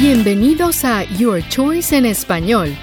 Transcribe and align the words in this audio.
Bienvenidos 0.00 0.84
a 0.86 1.04
Your 1.04 1.46
Choice 1.46 1.94
en 1.94 2.06
español, 2.06 2.74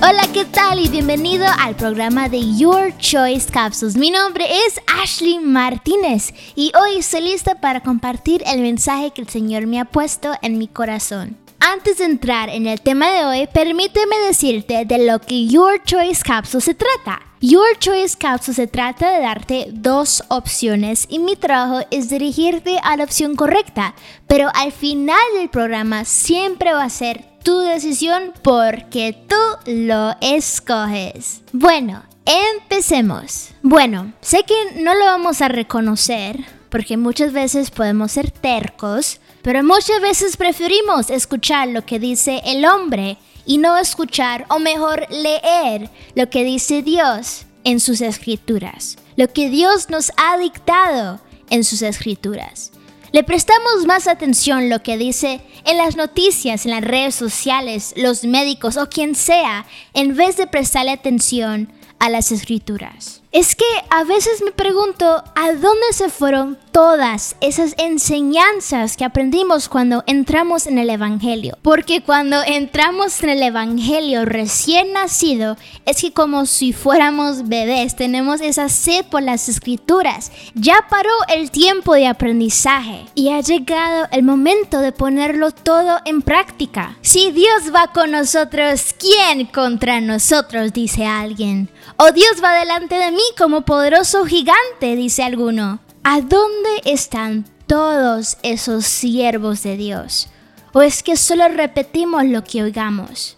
Hola, 0.06 0.28
¿qué 0.34 0.44
tal? 0.44 0.80
Y 0.80 0.90
bienvenido 0.90 1.46
al 1.58 1.76
programa 1.76 2.28
de 2.28 2.56
Your 2.58 2.94
Choice 2.98 3.50
Capsules. 3.50 3.96
Mi 3.96 4.10
nombre 4.10 4.44
es 4.66 4.78
Ashley 5.02 5.38
Martínez 5.38 6.34
y 6.54 6.70
hoy 6.78 6.98
estoy 6.98 7.22
lista 7.22 7.54
para 7.54 7.80
compartir 7.80 8.42
el 8.46 8.60
mensaje 8.60 9.12
que 9.12 9.22
el 9.22 9.30
Señor 9.30 9.66
me 9.66 9.80
ha 9.80 9.86
puesto 9.86 10.34
en 10.42 10.58
mi 10.58 10.68
corazón. 10.68 11.38
Antes 11.58 11.96
de 11.96 12.04
entrar 12.04 12.50
en 12.50 12.66
el 12.66 12.82
tema 12.82 13.12
de 13.12 13.24
hoy, 13.24 13.48
permíteme 13.50 14.18
decirte 14.26 14.84
de 14.84 15.06
lo 15.06 15.20
que 15.20 15.46
Your 15.46 15.82
Choice 15.82 16.22
Capsule 16.22 16.60
se 16.60 16.74
trata. 16.74 17.22
Your 17.40 17.78
Choice 17.78 18.18
Capsule 18.18 18.54
se 18.54 18.66
trata 18.66 19.10
de 19.10 19.20
darte 19.22 19.68
dos 19.70 20.22
opciones 20.28 21.06
y 21.08 21.18
mi 21.18 21.34
trabajo 21.34 21.80
es 21.90 22.10
dirigirte 22.10 22.78
a 22.82 22.98
la 22.98 23.04
opción 23.04 23.36
correcta, 23.36 23.94
pero 24.26 24.50
al 24.54 24.70
final 24.70 25.16
del 25.38 25.48
programa 25.48 26.04
siempre 26.04 26.74
va 26.74 26.84
a 26.84 26.90
ser 26.90 27.33
tu 27.44 27.58
decisión 27.58 28.32
porque 28.42 29.16
tú 29.28 29.70
lo 29.70 30.16
escoges. 30.20 31.42
Bueno, 31.52 32.02
empecemos. 32.24 33.50
Bueno, 33.62 34.12
sé 34.20 34.42
que 34.44 34.80
no 34.82 34.94
lo 34.94 35.04
vamos 35.04 35.42
a 35.42 35.48
reconocer 35.48 36.40
porque 36.70 36.96
muchas 36.96 37.32
veces 37.32 37.70
podemos 37.70 38.12
ser 38.12 38.30
tercos, 38.32 39.20
pero 39.42 39.62
muchas 39.62 40.00
veces 40.00 40.36
preferimos 40.36 41.10
escuchar 41.10 41.68
lo 41.68 41.84
que 41.84 42.00
dice 42.00 42.40
el 42.46 42.64
hombre 42.64 43.18
y 43.46 43.58
no 43.58 43.76
escuchar 43.76 44.46
o 44.48 44.58
mejor 44.58 45.06
leer 45.10 45.90
lo 46.14 46.30
que 46.30 46.44
dice 46.44 46.82
Dios 46.82 47.44
en 47.62 47.78
sus 47.78 48.00
escrituras, 48.00 48.96
lo 49.16 49.28
que 49.28 49.50
Dios 49.50 49.90
nos 49.90 50.10
ha 50.16 50.38
dictado 50.38 51.20
en 51.50 51.62
sus 51.62 51.82
escrituras. 51.82 52.72
Le 53.14 53.22
prestamos 53.22 53.86
más 53.86 54.08
atención 54.08 54.68
lo 54.68 54.82
que 54.82 54.98
dice 54.98 55.40
en 55.64 55.76
las 55.76 55.94
noticias, 55.94 56.64
en 56.64 56.72
las 56.72 56.82
redes 56.82 57.14
sociales, 57.14 57.94
los 57.96 58.24
médicos 58.24 58.76
o 58.76 58.88
quien 58.88 59.14
sea, 59.14 59.66
en 59.92 60.16
vez 60.16 60.36
de 60.36 60.48
prestarle 60.48 60.90
atención 60.90 61.72
a 62.00 62.10
las 62.10 62.32
escrituras. 62.32 63.22
Es 63.34 63.56
que 63.56 63.64
a 63.90 64.04
veces 64.04 64.42
me 64.44 64.52
pregunto 64.52 65.04
a 65.34 65.52
dónde 65.54 65.92
se 65.92 66.08
fueron 66.08 66.56
todas 66.70 67.34
esas 67.40 67.74
enseñanzas 67.78 68.96
que 68.96 69.04
aprendimos 69.04 69.68
cuando 69.68 70.04
entramos 70.06 70.68
en 70.68 70.78
el 70.78 70.88
Evangelio. 70.88 71.58
Porque 71.60 72.00
cuando 72.00 72.36
entramos 72.46 73.20
en 73.24 73.30
el 73.30 73.42
Evangelio 73.42 74.24
recién 74.24 74.92
nacido, 74.92 75.56
es 75.84 76.00
que 76.00 76.12
como 76.12 76.46
si 76.46 76.72
fuéramos 76.72 77.48
bebés, 77.48 77.96
tenemos 77.96 78.40
esa 78.40 78.68
sed 78.68 79.04
por 79.06 79.24
las 79.24 79.48
escrituras. 79.48 80.30
Ya 80.54 80.86
paró 80.88 81.10
el 81.28 81.50
tiempo 81.50 81.94
de 81.94 82.06
aprendizaje 82.06 83.04
y 83.16 83.30
ha 83.30 83.40
llegado 83.40 84.06
el 84.12 84.22
momento 84.22 84.78
de 84.78 84.92
ponerlo 84.92 85.50
todo 85.50 85.98
en 86.04 86.22
práctica. 86.22 86.98
Si 87.02 87.32
Dios 87.32 87.74
va 87.74 87.88
con 87.88 88.12
nosotros, 88.12 88.94
¿quién 88.96 89.46
contra 89.46 90.00
nosotros? 90.00 90.72
dice 90.72 91.04
alguien. 91.04 91.68
O 91.96 92.12
Dios 92.12 92.42
va 92.42 92.54
delante 92.54 92.94
de 92.94 93.10
mí 93.10 93.23
como 93.38 93.62
poderoso 93.62 94.24
gigante, 94.24 94.96
dice 94.96 95.22
alguno. 95.22 95.80
¿A 96.02 96.20
dónde 96.20 96.82
están 96.84 97.44
todos 97.66 98.36
esos 98.42 98.84
siervos 98.84 99.62
de 99.62 99.76
Dios? 99.76 100.28
¿O 100.72 100.82
es 100.82 101.02
que 101.02 101.16
solo 101.16 101.48
repetimos 101.48 102.24
lo 102.24 102.44
que 102.44 102.62
oigamos? 102.62 103.36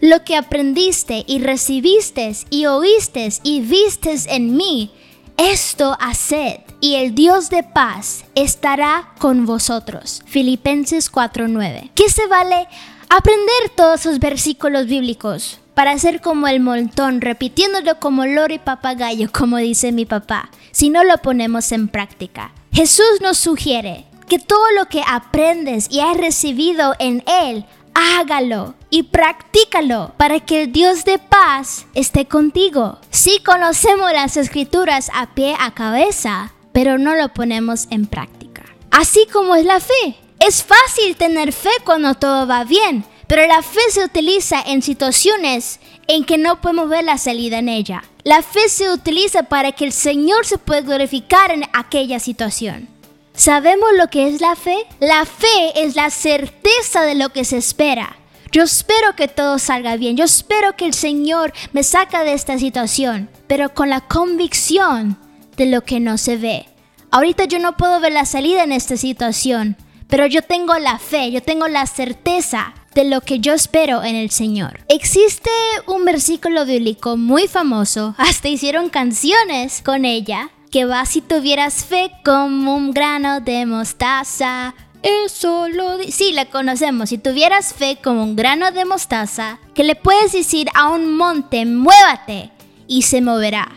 Lo 0.00 0.22
que 0.22 0.36
aprendiste 0.36 1.24
y 1.26 1.38
recibiste 1.38 2.32
y 2.50 2.66
oíste 2.66 3.28
y 3.42 3.60
vistes 3.62 4.26
en 4.26 4.56
mí, 4.56 4.90
esto 5.36 5.96
haced, 5.98 6.60
y 6.80 6.96
el 6.96 7.14
Dios 7.14 7.48
de 7.48 7.62
paz 7.62 8.24
estará 8.34 9.14
con 9.18 9.46
vosotros. 9.46 10.22
Filipenses 10.26 11.10
4:9. 11.10 11.90
¿Qué 11.94 12.10
se 12.10 12.26
vale 12.26 12.68
aprender 13.08 13.70
todos 13.74 14.00
esos 14.00 14.18
versículos 14.18 14.86
bíblicos? 14.86 15.58
Para 15.74 15.98
ser 15.98 16.20
como 16.20 16.48
el 16.48 16.60
montón, 16.60 17.20
repitiéndolo 17.20 17.98
como 17.98 18.26
loro 18.26 18.54
y 18.54 18.58
papagayo, 18.58 19.30
como 19.32 19.58
dice 19.58 19.92
mi 19.92 20.06
papá, 20.06 20.50
si 20.70 20.90
no 20.90 21.04
lo 21.04 21.18
ponemos 21.18 21.72
en 21.72 21.88
práctica. 21.88 22.52
Jesús 22.72 23.20
nos 23.20 23.38
sugiere 23.38 24.06
que 24.28 24.38
todo 24.38 24.64
lo 24.76 24.86
que 24.86 25.02
aprendes 25.06 25.88
y 25.90 26.00
has 26.00 26.16
recibido 26.16 26.94
en 26.98 27.22
Él, 27.26 27.66
hágalo 27.94 28.74
y 28.90 29.04
practícalo 29.04 30.12
para 30.16 30.40
que 30.40 30.62
el 30.62 30.72
Dios 30.72 31.04
de 31.04 31.18
paz 31.18 31.86
esté 31.94 32.26
contigo. 32.26 32.98
Si 33.10 33.40
conocemos 33.42 34.12
las 34.12 34.36
escrituras 34.36 35.10
a 35.14 35.34
pie 35.34 35.54
a 35.58 35.72
cabeza, 35.72 36.52
pero 36.72 36.98
no 36.98 37.14
lo 37.14 37.28
ponemos 37.28 37.86
en 37.90 38.06
práctica. 38.06 38.64
Así 38.90 39.26
como 39.32 39.54
es 39.54 39.64
la 39.64 39.80
fe. 39.80 40.16
Es 40.40 40.64
fácil 40.64 41.16
tener 41.16 41.52
fe 41.52 41.70
cuando 41.84 42.14
todo 42.14 42.46
va 42.46 42.64
bien, 42.64 43.04
pero 43.26 43.46
la 43.46 43.62
fe 43.62 43.80
se 43.90 44.04
utiliza 44.04 44.60
en 44.60 44.82
situaciones 44.82 45.80
en 46.06 46.24
que 46.24 46.38
no 46.38 46.60
podemos 46.60 46.88
ver 46.88 47.04
la 47.04 47.18
salida 47.18 47.58
en 47.58 47.68
ella. 47.68 48.04
La 48.22 48.42
fe 48.42 48.68
se 48.68 48.90
utiliza 48.90 49.44
para 49.44 49.72
que 49.72 49.84
el 49.84 49.92
Señor 49.92 50.46
se 50.46 50.58
pueda 50.58 50.82
glorificar 50.82 51.50
en 51.50 51.64
aquella 51.72 52.18
situación. 52.20 52.88
¿Sabemos 53.34 53.88
lo 53.98 54.08
que 54.08 54.28
es 54.28 54.40
la 54.40 54.54
fe? 54.54 54.76
La 55.00 55.24
fe 55.24 55.82
es 55.82 55.96
la 55.96 56.10
certeza 56.10 57.02
de 57.02 57.14
lo 57.14 57.30
que 57.30 57.44
se 57.44 57.56
espera. 57.56 58.16
Yo 58.52 58.62
espero 58.62 59.16
que 59.16 59.26
todo 59.26 59.58
salga 59.58 59.96
bien. 59.96 60.16
Yo 60.16 60.24
espero 60.24 60.76
que 60.76 60.86
el 60.86 60.94
Señor 60.94 61.52
me 61.72 61.82
saca 61.82 62.22
de 62.22 62.34
esta 62.34 62.58
situación, 62.58 63.28
pero 63.48 63.74
con 63.74 63.90
la 63.90 64.02
convicción 64.02 65.18
de 65.56 65.66
lo 65.66 65.82
que 65.82 65.98
no 65.98 66.18
se 66.18 66.36
ve. 66.36 66.66
Ahorita 67.10 67.44
yo 67.44 67.58
no 67.58 67.76
puedo 67.76 67.98
ver 67.98 68.12
la 68.12 68.26
salida 68.26 68.62
en 68.62 68.70
esta 68.70 68.96
situación, 68.96 69.76
pero 70.08 70.26
yo 70.26 70.42
tengo 70.42 70.78
la 70.78 70.98
fe, 70.98 71.32
yo 71.32 71.42
tengo 71.42 71.66
la 71.66 71.86
certeza 71.86 72.74
de 72.94 73.04
lo 73.04 73.20
que 73.20 73.40
yo 73.40 73.52
espero 73.52 74.02
en 74.02 74.16
el 74.16 74.30
Señor. 74.30 74.80
Existe 74.88 75.50
un 75.86 76.04
versículo 76.04 76.64
bíblico 76.64 77.16
muy 77.16 77.48
famoso, 77.48 78.14
hasta 78.18 78.48
hicieron 78.48 78.88
canciones 78.88 79.82
con 79.82 80.04
ella, 80.04 80.50
que 80.70 80.84
va 80.84 81.06
si 81.06 81.20
tuvieras 81.20 81.84
fe 81.84 82.10
como 82.24 82.74
un 82.74 82.92
grano 82.92 83.40
de 83.40 83.66
mostaza. 83.66 84.74
Eso 85.02 85.68
lo 85.68 85.98
Sí, 86.08 86.32
la 86.32 86.46
conocemos. 86.46 87.10
Si 87.10 87.18
tuvieras 87.18 87.74
fe 87.74 87.98
como 88.02 88.22
un 88.22 88.36
grano 88.36 88.72
de 88.72 88.84
mostaza, 88.84 89.58
que 89.74 89.84
le 89.84 89.96
puedes 89.96 90.32
decir 90.32 90.68
a 90.74 90.90
un 90.90 91.16
monte, 91.16 91.64
muévate, 91.66 92.50
y 92.86 93.02
se 93.02 93.20
moverá, 93.20 93.70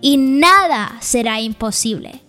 y 0.00 0.16
nada 0.16 0.96
será 1.00 1.40
imposible. 1.40 2.20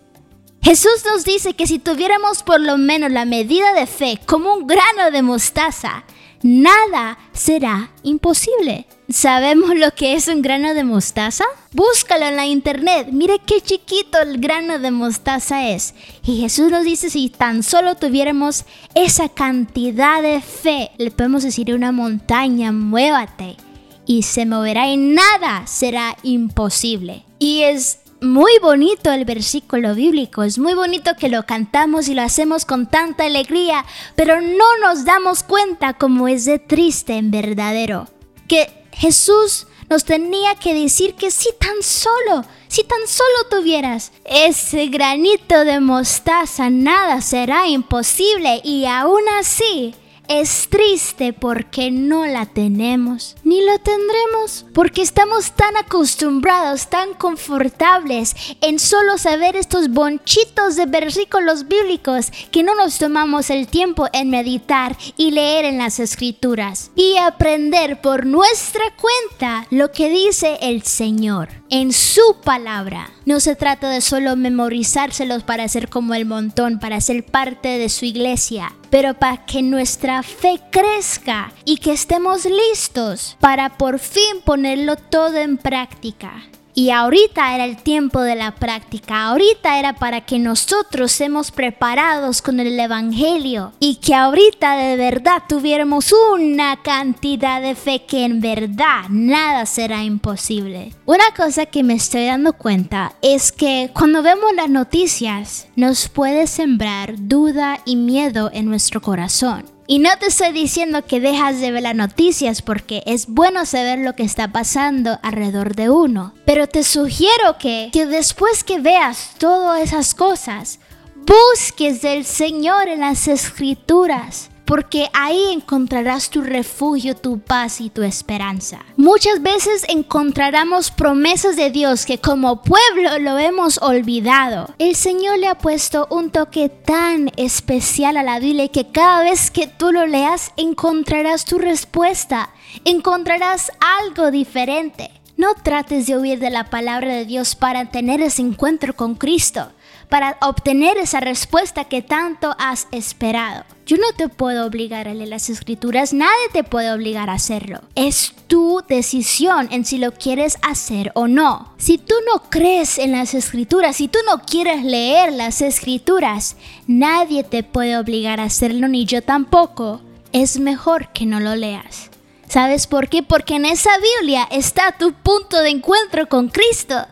Jesús 0.62 1.04
nos 1.06 1.26
dice 1.26 1.56
que 1.56 1.68
si 1.68 1.78
tuviéramos 1.78 2.42
por 2.42 2.62
lo 2.62 2.78
menos 2.78 3.12
la 3.12 3.26
medida 3.26 3.74
de 3.74 3.86
fe 3.86 4.20
como 4.26 4.54
un 4.54 4.66
grano 4.66 5.12
de 5.12 5.22
mostaza, 5.22 6.06
nada 6.44 7.18
será 7.32 7.92
imposible. 8.04 8.86
¿Sabemos 9.10 9.76
lo 9.76 9.92
que 9.92 10.14
es 10.14 10.28
un 10.28 10.42
grano 10.42 10.74
de 10.74 10.84
mostaza? 10.84 11.46
Búscalo 11.72 12.26
en 12.26 12.36
la 12.36 12.46
internet. 12.46 13.08
Mire 13.12 13.40
qué 13.46 13.62
chiquito 13.62 14.20
el 14.22 14.40
grano 14.40 14.80
de 14.80 14.92
mostaza 14.92 15.70
es. 15.70 15.94
Y 16.26 16.42
Jesús 16.42 16.72
nos 16.72 16.84
dice 16.84 17.10
si 17.10 17.30
tan 17.30 17.64
solo 17.64 17.96
tuviéramos 17.96 18.66
esa 18.96 19.30
cantidad 19.30 20.22
de 20.22 20.42
fe, 20.42 20.92
le 20.98 21.12
podemos 21.12 21.44
decir 21.44 21.72
a 21.72 21.76
una 21.76 21.92
montaña, 21.92 22.72
muévate. 22.72 23.58
Y 24.06 24.24
se 24.24 24.46
moverá 24.46 24.88
y 24.88 24.98
nada 24.98 25.66
será 25.66 26.18
imposible. 26.24 27.24
Y 27.40 27.62
es 27.62 28.00
muy 28.24 28.52
bonito 28.62 29.12
el 29.12 29.26
versículo 29.26 29.96
bíblico, 29.96 30.44
es 30.44 30.58
muy 30.58 30.74
bonito 30.74 31.16
que 31.16 31.30
lo 31.30 31.46
cantamos 31.46 32.08
y 32.08 32.16
lo 32.16 32.22
hacemos 32.22 32.66
con 32.66 32.88
tanta 32.88 33.26
alegría, 33.26 33.86
pero 34.16 34.42
no 34.42 34.78
nos 34.82 35.06
damos 35.06 35.44
cuenta 35.44 35.94
como 35.94 36.28
es 36.28 36.46
de 36.46 36.60
triste 36.60 37.18
en 37.18 37.32
verdadero. 37.32 38.08
Que 38.48 38.86
Jesús 38.94 39.68
nos 39.90 40.06
tenía 40.06 40.56
que 40.56 40.74
decir 40.74 41.16
que 41.16 41.32
si 41.32 41.50
tan 41.60 41.84
solo, 41.84 42.46
si 42.68 42.84
tan 42.84 43.08
solo 43.08 43.50
tuvieras 43.50 44.12
ese 44.26 44.88
granito 44.88 45.66
de 45.66 45.80
mostaza, 45.80 46.70
nada 46.70 47.22
será 47.22 47.68
imposible 47.68 48.62
y 48.64 48.86
aún 48.86 49.22
así 49.40 49.94
es 50.28 50.68
triste 50.70 51.34
porque 51.34 51.92
no 51.92 52.26
la 52.26 52.46
tenemos, 52.46 53.36
ni 53.44 53.64
lo 53.66 53.78
tendremos, 53.80 54.66
porque 54.74 55.02
estamos 55.02 55.52
tan 55.52 55.76
acostumbrados, 55.78 56.88
tan 56.88 57.14
confortables 57.14 58.36
en 58.62 58.80
solo 58.80 59.18
saber 59.18 59.56
estos 59.56 59.90
bonchitos 59.90 60.76
de 60.76 60.86
versículos 60.86 61.68
bíblicos 61.68 62.32
que 62.52 62.64
no 62.64 62.76
nos 62.76 62.98
tomamos 62.98 63.50
el 63.50 63.68
tiempo 63.68 64.08
en 64.14 64.30
meditar 64.30 64.98
y 65.18 65.32
leer 65.32 65.66
en 65.66 65.78
las 65.78 66.00
escrituras 66.00 66.92
y 66.96 67.18
aprender 67.18 68.02
por 68.02 68.26
nuestra 68.26 68.84
cuenta 68.96 69.68
lo 69.70 69.92
que 69.92 70.10
dice 70.10 70.58
el 70.62 70.84
Señor. 70.84 71.63
En 71.74 71.92
su 71.92 72.36
palabra. 72.44 73.10
No 73.26 73.40
se 73.40 73.56
trata 73.56 73.90
de 73.90 74.02
solo 74.02 74.36
memorizárselos 74.36 75.42
para 75.42 75.68
ser 75.68 75.90
como 75.90 76.14
el 76.14 76.24
montón, 76.24 76.78
para 76.78 77.02
ser 77.02 77.26
parte 77.26 77.80
de 77.80 77.90
su 77.90 78.06
iglesia, 78.06 78.72
pero 78.92 79.16
para 79.16 79.44
que 79.48 79.64
nuestra 79.64 80.22
fe 80.22 80.62
crezca 80.70 81.52
y 81.66 81.78
que 81.78 81.94
estemos 81.94 82.46
listos 82.46 83.38
para 83.40 83.76
por 83.76 83.98
fin 83.98 84.42
ponerlo 84.46 84.98
todo 84.98 85.38
en 85.38 85.58
práctica. 85.58 86.44
Y 86.76 86.90
ahorita 86.90 87.54
era 87.54 87.66
el 87.66 87.78
tiempo 87.78 88.22
de 88.22 88.36
la 88.36 88.56
práctica, 88.56 89.26
ahorita 89.26 89.78
era 89.78 89.94
para 89.94 90.22
que 90.22 90.40
nosotros 90.40 91.12
seamos 91.12 91.52
preparados 91.52 92.42
con 92.42 92.60
el 92.60 92.80
Evangelio 92.80 93.74
y 93.80 93.98
que 93.98 94.16
ahorita 94.16 94.76
de 94.76 94.98
verdad 94.98 95.44
tuviéramos 95.48 96.12
una 96.34 96.82
cantidad 96.82 97.62
de 97.62 97.76
fe 97.76 98.06
que 98.06 98.26
en 98.26 98.42
verdad 98.42 99.04
nada 99.10 99.68
será 99.68 100.04
imposible. 100.04 100.94
Una 101.06 101.32
cosa 101.38 101.68
que 101.68 101.84
me 101.84 101.94
estoy 101.94 102.26
dando 102.26 102.54
cuenta 102.54 103.14
es 103.22 103.52
que 103.52 103.92
cuando 103.94 104.24
vemos 104.24 104.56
las 104.56 104.70
noticias 104.70 105.68
nos 105.76 106.10
puede 106.10 106.48
sembrar 106.48 107.14
duda 107.18 107.80
y 107.86 107.96
miedo 107.96 108.50
en 108.52 108.66
nuestro 108.66 109.02
corazón. 109.02 109.73
Y 109.86 110.00
no 110.00 110.10
te 110.18 110.28
estoy 110.28 110.54
diciendo 110.54 111.06
que 111.06 111.20
dejas 111.20 111.60
de 111.60 111.72
ver 111.72 111.84
las 111.84 111.96
noticias 111.96 112.62
porque 112.62 113.04
es 113.06 113.28
bueno 113.28 113.66
saber 113.66 114.00
lo 114.00 114.16
que 114.16 114.24
está 114.24 114.52
pasando 114.52 115.20
alrededor 115.22 115.76
de 115.76 115.90
uno. 115.90 116.34
Pero 116.46 116.68
te 116.68 116.84
sugiero 116.84 117.58
que, 117.60 117.90
que 117.92 118.06
después 118.06 118.64
que 118.64 118.80
veas 118.80 119.32
todas 119.40 119.82
esas 119.82 120.16
cosas, 120.16 120.80
busques 121.26 122.02
del 122.02 122.24
Señor 122.24 122.88
en 122.88 123.02
las 123.02 123.28
escrituras 123.28 124.50
porque 124.74 125.08
ahí 125.14 125.52
encontrarás 125.52 126.32
tu 126.32 126.42
refugio, 126.42 127.16
tu 127.16 127.38
paz 127.38 127.80
y 127.80 127.92
tu 127.92 128.02
esperanza. 128.02 128.80
Muchas 128.98 129.40
veces 129.44 129.86
encontraremos 129.88 130.90
promesas 130.90 131.56
de 131.56 131.70
Dios 131.70 132.08
que 132.08 132.18
como 132.18 132.64
pueblo 132.64 133.20
lo 133.20 133.38
hemos 133.38 133.80
olvidado. 133.84 134.74
El 134.80 134.96
Señor 134.96 135.38
le 135.38 135.48
ha 135.48 135.60
puesto 135.60 136.08
un 136.10 136.32
toque 136.32 136.70
tan 136.70 137.30
especial 137.38 138.18
a 138.18 138.24
la 138.24 138.40
Biblia 138.40 138.68
que 138.70 138.88
cada 138.88 139.22
vez 139.22 139.52
que 139.52 139.68
tú 139.68 139.92
lo 139.92 140.08
leas 140.08 140.52
encontrarás 140.58 141.46
tu 141.46 141.60
respuesta, 141.60 142.50
encontrarás 142.84 143.72
algo 144.02 144.32
diferente. 144.32 145.12
No 145.38 145.50
trates 145.54 146.08
de 146.08 146.18
huir 146.18 146.40
de 146.40 146.50
la 146.50 146.72
palabra 146.72 147.14
de 147.14 147.26
Dios 147.26 147.54
para 147.54 147.92
tener 147.92 148.22
ese 148.22 148.42
encuentro 148.42 148.96
con 148.96 149.14
Cristo 149.14 149.72
para 150.14 150.38
obtener 150.42 151.00
esa 151.00 151.22
respuesta 151.22 151.86
que 151.86 152.04
tanto 152.04 152.56
has 152.60 152.88
esperado. 152.92 153.64
Yo 153.88 153.98
no 153.98 154.14
te 154.16 154.30
puedo 154.30 154.68
obligar 154.68 155.08
a 155.08 155.14
leer 155.16 155.30
las 155.30 155.50
escrituras, 155.50 156.14
nadie 156.14 156.50
te 156.52 156.64
puede 156.64 156.92
obligar 156.92 157.32
a 157.32 157.34
hacerlo. 157.34 157.80
Es 157.96 158.32
tu 158.46 158.84
decisión 158.88 159.70
en 159.72 159.86
si 159.86 159.98
lo 159.98 160.12
quieres 160.12 160.60
hacer 160.62 161.12
o 161.16 161.28
no. 161.28 161.74
Si 161.80 161.98
tú 161.98 162.14
no 162.32 162.44
crees 162.52 163.00
en 163.00 163.12
las 163.12 163.34
escrituras, 163.34 163.96
si 163.96 164.08
tú 164.08 164.20
no 164.28 164.44
quieres 164.44 164.84
leer 164.84 165.34
las 165.34 165.64
escrituras, 165.64 166.58
nadie 166.86 167.44
te 167.44 167.64
puede 167.64 167.98
obligar 167.98 168.40
a 168.40 168.44
hacerlo, 168.44 168.88
ni 168.88 169.06
yo 169.06 169.24
tampoco. 169.24 170.00
Es 170.32 170.60
mejor 170.60 171.08
que 171.12 171.26
no 171.26 171.40
lo 171.40 171.56
leas. 171.56 172.12
¿Sabes 172.48 172.86
por 172.86 173.10
qué? 173.10 173.24
Porque 173.24 173.56
en 173.56 173.66
esa 173.66 173.90
Biblia 174.20 174.48
está 174.52 174.92
tu 174.92 175.12
punto 175.14 175.60
de 175.64 175.72
encuentro 175.72 176.30
con 176.30 176.50
Cristo. 176.50 177.04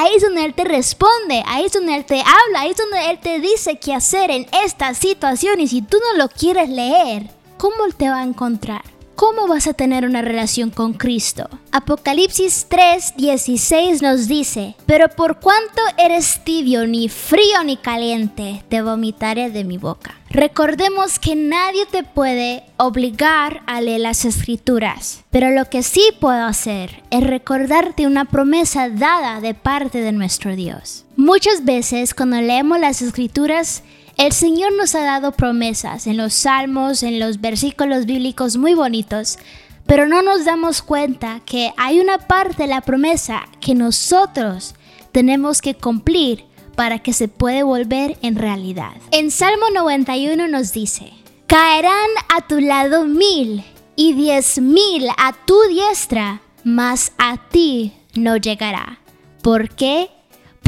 Ahí 0.00 0.14
es 0.14 0.22
donde 0.22 0.44
Él 0.44 0.54
te 0.54 0.62
responde, 0.62 1.42
ahí 1.44 1.64
es 1.64 1.72
donde 1.72 1.96
Él 1.96 2.04
te 2.04 2.20
habla, 2.20 2.60
ahí 2.60 2.70
es 2.70 2.76
donde 2.76 3.10
Él 3.10 3.18
te 3.18 3.40
dice 3.40 3.80
qué 3.80 3.94
hacer 3.94 4.30
en 4.30 4.46
esta 4.64 4.94
situación. 4.94 5.58
Y 5.58 5.66
si 5.66 5.82
tú 5.82 5.96
no 5.98 6.22
lo 6.22 6.28
quieres 6.28 6.68
leer, 6.68 7.28
¿cómo 7.56 7.84
Él 7.84 7.96
te 7.96 8.08
va 8.08 8.20
a 8.20 8.22
encontrar? 8.22 8.82
¿Cómo 9.18 9.48
vas 9.48 9.66
a 9.66 9.72
tener 9.72 10.04
una 10.04 10.22
relación 10.22 10.70
con 10.70 10.92
Cristo? 10.92 11.50
Apocalipsis 11.72 12.66
3, 12.68 13.14
16 13.16 14.00
nos 14.00 14.28
dice, 14.28 14.76
pero 14.86 15.08
por 15.08 15.40
cuanto 15.40 15.82
eres 15.96 16.44
tibio, 16.44 16.86
ni 16.86 17.08
frío 17.08 17.64
ni 17.64 17.76
caliente, 17.76 18.62
te 18.68 18.80
vomitaré 18.80 19.50
de 19.50 19.64
mi 19.64 19.76
boca. 19.76 20.14
Recordemos 20.30 21.18
que 21.18 21.34
nadie 21.34 21.84
te 21.86 22.04
puede 22.04 22.62
obligar 22.76 23.62
a 23.66 23.80
leer 23.80 24.02
las 24.02 24.24
escrituras, 24.24 25.24
pero 25.30 25.50
lo 25.50 25.64
que 25.64 25.82
sí 25.82 26.12
puedo 26.20 26.44
hacer 26.44 27.02
es 27.10 27.24
recordarte 27.24 28.06
una 28.06 28.24
promesa 28.24 28.88
dada 28.88 29.40
de 29.40 29.52
parte 29.52 30.00
de 30.00 30.12
nuestro 30.12 30.54
Dios. 30.54 31.06
Muchas 31.16 31.64
veces 31.64 32.14
cuando 32.14 32.40
leemos 32.40 32.78
las 32.78 33.02
escrituras, 33.02 33.82
el 34.18 34.32
Señor 34.32 34.72
nos 34.72 34.94
ha 34.96 35.04
dado 35.04 35.32
promesas 35.32 36.06
en 36.08 36.16
los 36.16 36.34
salmos, 36.34 37.02
en 37.04 37.20
los 37.20 37.40
versículos 37.40 38.04
bíblicos 38.04 38.56
muy 38.56 38.74
bonitos, 38.74 39.38
pero 39.86 40.06
no 40.08 40.22
nos 40.22 40.44
damos 40.44 40.82
cuenta 40.82 41.40
que 41.46 41.72
hay 41.76 42.00
una 42.00 42.18
parte 42.18 42.64
de 42.64 42.68
la 42.68 42.80
promesa 42.80 43.48
que 43.60 43.74
nosotros 43.74 44.74
tenemos 45.12 45.62
que 45.62 45.74
cumplir 45.74 46.44
para 46.74 46.98
que 46.98 47.12
se 47.12 47.28
pueda 47.28 47.64
volver 47.64 48.18
en 48.20 48.34
realidad. 48.34 48.92
En 49.12 49.30
Salmo 49.30 49.66
91 49.72 50.48
nos 50.48 50.72
dice, 50.72 51.12
caerán 51.46 52.10
a 52.28 52.46
tu 52.46 52.60
lado 52.60 53.04
mil 53.06 53.64
y 53.94 54.14
diez 54.14 54.60
mil 54.60 55.08
a 55.16 55.32
tu 55.46 55.56
diestra, 55.68 56.42
mas 56.64 57.12
a 57.18 57.48
ti 57.50 57.92
no 58.14 58.36
llegará. 58.36 58.98
¿Por 59.42 59.70
qué? 59.70 60.10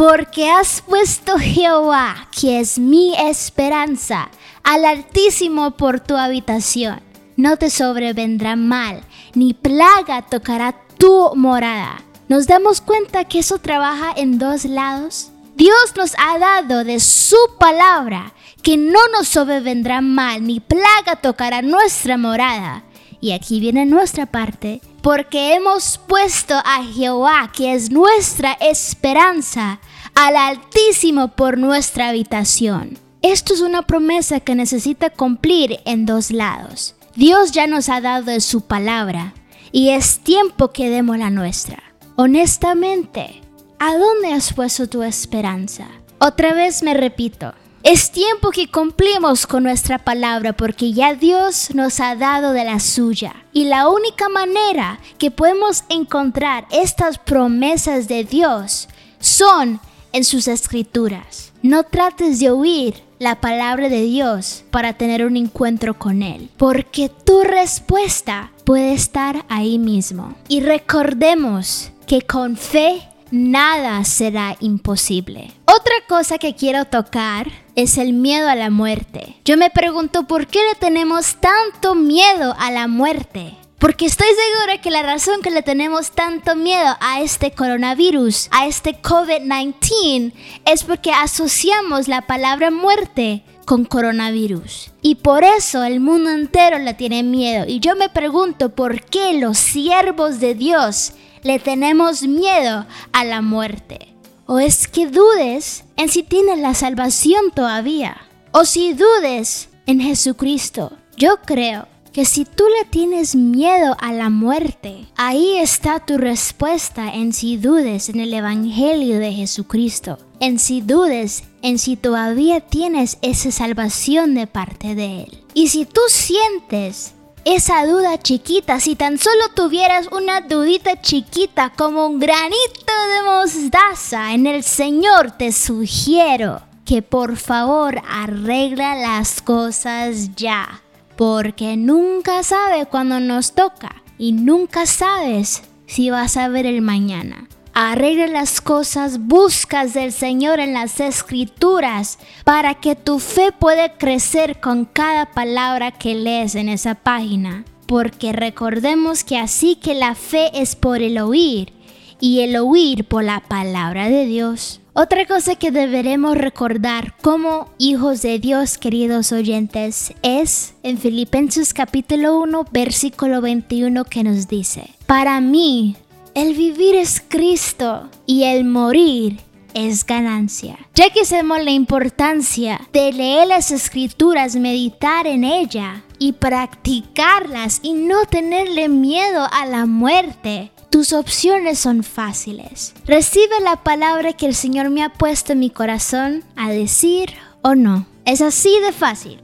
Porque 0.00 0.48
has 0.50 0.80
puesto 0.80 1.38
Jehová, 1.38 2.26
que 2.32 2.58
es 2.58 2.78
mi 2.78 3.14
esperanza, 3.18 4.30
al 4.64 4.86
Altísimo 4.86 5.72
por 5.72 6.00
tu 6.00 6.16
habitación. 6.16 7.02
No 7.36 7.58
te 7.58 7.68
sobrevendrá 7.68 8.56
mal, 8.56 9.02
ni 9.34 9.52
plaga 9.52 10.22
tocará 10.22 10.74
tu 10.96 11.36
morada. 11.36 12.02
¿Nos 12.30 12.46
damos 12.46 12.80
cuenta 12.80 13.26
que 13.26 13.40
eso 13.40 13.58
trabaja 13.58 14.14
en 14.16 14.38
dos 14.38 14.64
lados? 14.64 15.32
Dios 15.54 15.92
nos 15.94 16.14
ha 16.16 16.38
dado 16.38 16.82
de 16.82 16.98
su 16.98 17.36
palabra 17.58 18.32
que 18.62 18.78
no 18.78 19.00
nos 19.12 19.28
sobrevendrá 19.28 20.00
mal, 20.00 20.42
ni 20.42 20.60
plaga 20.60 21.16
tocará 21.20 21.60
nuestra 21.60 22.16
morada. 22.16 22.84
Y 23.20 23.32
aquí 23.32 23.60
viene 23.60 23.84
nuestra 23.84 24.24
parte, 24.24 24.80
porque 25.02 25.54
hemos 25.54 25.98
puesto 25.98 26.54
a 26.54 26.82
Jehová, 26.84 27.52
que 27.54 27.74
es 27.74 27.90
nuestra 27.90 28.52
esperanza, 28.52 29.78
al 30.14 30.36
Altísimo 30.36 31.28
por 31.28 31.58
nuestra 31.58 32.08
habitación. 32.08 32.98
Esto 33.22 33.54
es 33.54 33.60
una 33.60 33.82
promesa 33.82 34.40
que 34.40 34.54
necesita 34.54 35.10
cumplir 35.10 35.80
en 35.84 36.06
dos 36.06 36.30
lados. 36.30 36.94
Dios 37.16 37.52
ya 37.52 37.66
nos 37.66 37.88
ha 37.88 38.00
dado 38.00 38.24
de 38.24 38.40
su 38.40 38.62
palabra 38.62 39.34
y 39.72 39.90
es 39.90 40.20
tiempo 40.20 40.72
que 40.72 40.90
demos 40.90 41.18
la 41.18 41.30
nuestra. 41.30 41.82
Honestamente, 42.16 43.40
¿a 43.78 43.96
dónde 43.96 44.32
has 44.32 44.52
puesto 44.52 44.88
tu 44.88 45.02
esperanza? 45.02 45.86
Otra 46.18 46.54
vez 46.54 46.82
me 46.82 46.94
repito, 46.94 47.54
es 47.82 48.10
tiempo 48.10 48.50
que 48.50 48.70
cumplimos 48.70 49.46
con 49.46 49.62
nuestra 49.62 49.98
palabra 49.98 50.52
porque 50.52 50.92
ya 50.92 51.14
Dios 51.14 51.74
nos 51.74 51.98
ha 52.00 52.14
dado 52.14 52.52
de 52.52 52.64
la 52.64 52.78
suya. 52.78 53.34
Y 53.54 53.64
la 53.64 53.88
única 53.88 54.28
manera 54.28 55.00
que 55.16 55.30
podemos 55.30 55.84
encontrar 55.88 56.66
estas 56.70 57.16
promesas 57.16 58.06
de 58.06 58.24
Dios 58.24 58.88
son 59.18 59.80
en 60.12 60.24
sus 60.24 60.48
escrituras. 60.48 61.52
No 61.62 61.84
trates 61.84 62.40
de 62.40 62.50
oír 62.50 63.02
la 63.18 63.40
palabra 63.40 63.88
de 63.88 64.02
Dios 64.02 64.64
para 64.70 64.94
tener 64.94 65.24
un 65.26 65.36
encuentro 65.36 65.98
con 65.98 66.22
Él, 66.22 66.48
porque 66.56 67.10
tu 67.10 67.42
respuesta 67.42 68.50
puede 68.64 68.94
estar 68.94 69.44
ahí 69.48 69.78
mismo. 69.78 70.34
Y 70.48 70.60
recordemos 70.60 71.90
que 72.06 72.22
con 72.22 72.56
fe 72.56 73.02
nada 73.30 74.04
será 74.04 74.56
imposible. 74.60 75.52
Otra 75.66 75.94
cosa 76.08 76.38
que 76.38 76.54
quiero 76.54 76.86
tocar 76.86 77.48
es 77.76 77.98
el 77.98 78.12
miedo 78.12 78.48
a 78.48 78.54
la 78.54 78.70
muerte. 78.70 79.36
Yo 79.44 79.56
me 79.56 79.70
pregunto 79.70 80.24
por 80.24 80.46
qué 80.46 80.60
le 80.64 80.74
tenemos 80.74 81.36
tanto 81.36 81.94
miedo 81.94 82.54
a 82.58 82.70
la 82.70 82.88
muerte. 82.88 83.54
Porque 83.80 84.04
estoy 84.04 84.26
segura 84.26 84.78
que 84.82 84.90
la 84.90 85.02
razón 85.02 85.40
que 85.40 85.50
le 85.50 85.62
tenemos 85.62 86.10
tanto 86.10 86.54
miedo 86.54 86.98
a 87.00 87.22
este 87.22 87.52
coronavirus, 87.52 88.48
a 88.50 88.66
este 88.66 89.00
COVID-19, 89.00 90.34
es 90.66 90.84
porque 90.84 91.12
asociamos 91.12 92.06
la 92.06 92.26
palabra 92.26 92.70
muerte 92.70 93.42
con 93.64 93.86
coronavirus. 93.86 94.90
Y 95.00 95.14
por 95.14 95.44
eso 95.44 95.82
el 95.82 95.98
mundo 95.98 96.28
entero 96.28 96.78
le 96.78 96.92
tiene 96.92 97.22
miedo. 97.22 97.64
Y 97.66 97.80
yo 97.80 97.96
me 97.96 98.10
pregunto 98.10 98.68
por 98.68 99.02
qué 99.02 99.32
los 99.40 99.56
siervos 99.56 100.40
de 100.40 100.54
Dios 100.54 101.14
le 101.42 101.58
tenemos 101.58 102.24
miedo 102.24 102.84
a 103.12 103.24
la 103.24 103.40
muerte. 103.40 104.14
O 104.44 104.58
es 104.58 104.88
que 104.88 105.06
dudes 105.06 105.84
en 105.96 106.10
si 106.10 106.22
tienes 106.22 106.58
la 106.58 106.74
salvación 106.74 107.50
todavía. 107.54 108.18
O 108.52 108.66
si 108.66 108.92
dudes 108.92 109.70
en 109.86 110.00
Jesucristo. 110.00 110.92
Yo 111.16 111.38
creo 111.46 111.88
que 112.12 112.24
si 112.24 112.44
tú 112.44 112.64
le 112.78 112.84
tienes 112.86 113.36
miedo 113.36 113.96
a 114.00 114.12
la 114.12 114.30
muerte, 114.30 115.06
ahí 115.16 115.56
está 115.58 116.00
tu 116.00 116.18
respuesta 116.18 117.14
en 117.14 117.32
si 117.32 117.56
dudes 117.56 118.08
en 118.08 118.20
el 118.20 118.34
Evangelio 118.34 119.18
de 119.18 119.32
Jesucristo, 119.32 120.18
en 120.40 120.58
si 120.58 120.80
dudes 120.80 121.44
en 121.62 121.78
si 121.78 121.96
todavía 121.96 122.60
tienes 122.60 123.18
esa 123.22 123.50
salvación 123.50 124.34
de 124.34 124.46
parte 124.46 124.94
de 124.94 125.22
Él. 125.22 125.44
Y 125.54 125.68
si 125.68 125.84
tú 125.84 126.00
sientes 126.08 127.14
esa 127.44 127.86
duda 127.86 128.18
chiquita, 128.18 128.80
si 128.80 128.96
tan 128.96 129.18
solo 129.18 129.48
tuvieras 129.54 130.08
una 130.12 130.40
dudita 130.42 131.00
chiquita 131.00 131.72
como 131.76 132.06
un 132.06 132.18
granito 132.18 132.92
de 133.14 133.22
mostaza 133.22 134.34
en 134.34 134.46
el 134.46 134.62
Señor, 134.62 135.32
te 135.32 135.52
sugiero 135.52 136.62
que 136.84 137.02
por 137.02 137.36
favor 137.36 138.02
arregla 138.08 138.96
las 138.96 139.40
cosas 139.40 140.34
ya, 140.34 140.82
porque 141.20 141.76
nunca 141.76 142.42
sabe 142.42 142.86
cuándo 142.86 143.20
nos 143.20 143.52
toca 143.52 144.02
y 144.16 144.32
nunca 144.32 144.86
sabes 144.86 145.62
si 145.84 146.08
vas 146.08 146.38
a 146.38 146.48
ver 146.48 146.64
el 146.64 146.80
mañana. 146.80 147.46
Arregla 147.74 148.26
las 148.26 148.62
cosas, 148.62 149.18
buscas 149.26 149.92
del 149.92 150.12
Señor 150.12 150.60
en 150.60 150.72
las 150.72 150.98
escrituras 150.98 152.18
para 152.44 152.72
que 152.72 152.96
tu 152.96 153.18
fe 153.18 153.52
pueda 153.52 153.98
crecer 153.98 154.60
con 154.60 154.86
cada 154.86 155.26
palabra 155.32 155.90
que 155.90 156.14
lees 156.14 156.54
en 156.54 156.70
esa 156.70 156.94
página. 156.94 157.66
Porque 157.86 158.32
recordemos 158.32 159.22
que 159.22 159.36
así 159.36 159.74
que 159.74 159.92
la 159.92 160.14
fe 160.14 160.50
es 160.54 160.74
por 160.74 161.02
el 161.02 161.18
oír 161.18 161.74
y 162.18 162.40
el 162.40 162.56
oír 162.56 163.04
por 163.04 163.24
la 163.24 163.40
palabra 163.40 164.08
de 164.08 164.24
Dios. 164.24 164.80
Otra 165.02 165.26
cosa 165.26 165.54
que 165.54 165.70
deberemos 165.70 166.36
recordar 166.36 167.14
como 167.22 167.70
hijos 167.78 168.20
de 168.20 168.38
Dios, 168.38 168.76
queridos 168.76 169.32
oyentes, 169.32 170.12
es 170.22 170.74
en 170.82 170.98
Filipenses 170.98 171.72
capítulo 171.72 172.38
1, 172.40 172.66
versículo 172.70 173.40
21 173.40 174.04
que 174.04 174.22
nos 174.22 174.46
dice, 174.46 174.90
para 175.06 175.40
mí 175.40 175.96
el 176.34 176.54
vivir 176.54 176.96
es 176.96 177.24
Cristo 177.26 178.10
y 178.26 178.44
el 178.44 178.66
morir 178.66 179.40
es 179.72 180.04
ganancia. 180.04 180.76
Ya 180.94 181.08
que 181.08 181.24
sabemos 181.24 181.64
la 181.64 181.70
importancia 181.70 182.82
de 182.92 183.10
leer 183.14 183.46
las 183.46 183.70
escrituras, 183.70 184.54
meditar 184.56 185.26
en 185.26 185.44
ella 185.44 186.02
y 186.18 186.32
practicarlas 186.32 187.80
y 187.82 187.94
no 187.94 188.26
tenerle 188.26 188.90
miedo 188.90 189.46
a 189.50 189.64
la 189.64 189.86
muerte, 189.86 190.72
tus 190.90 191.12
opciones 191.12 191.78
son 191.78 192.02
fáciles. 192.02 192.94
Recibe 193.06 193.60
la 193.62 193.76
palabra 193.76 194.32
que 194.32 194.46
el 194.46 194.54
Señor 194.54 194.90
me 194.90 195.02
ha 195.02 195.12
puesto 195.12 195.52
en 195.52 195.60
mi 195.60 195.70
corazón 195.70 196.44
a 196.56 196.70
decir 196.70 197.34
o 197.62 197.74
no. 197.74 198.06
Es 198.24 198.40
así 198.42 198.78
de 198.80 198.92
fácil. 198.92 199.42